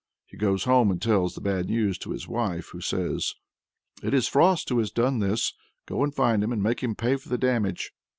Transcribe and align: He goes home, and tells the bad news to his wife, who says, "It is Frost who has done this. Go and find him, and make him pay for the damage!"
He 0.25 0.35
goes 0.35 0.63
home, 0.63 0.89
and 0.89 0.99
tells 0.99 1.35
the 1.35 1.41
bad 1.41 1.69
news 1.69 1.95
to 1.99 2.09
his 2.09 2.27
wife, 2.27 2.69
who 2.69 2.81
says, 2.81 3.35
"It 4.01 4.15
is 4.15 4.27
Frost 4.27 4.67
who 4.69 4.79
has 4.79 4.89
done 4.89 5.19
this. 5.19 5.53
Go 5.85 6.01
and 6.03 6.11
find 6.11 6.43
him, 6.43 6.51
and 6.51 6.63
make 6.63 6.79
him 6.81 6.95
pay 6.95 7.17
for 7.17 7.29
the 7.29 7.37
damage!" 7.37 7.93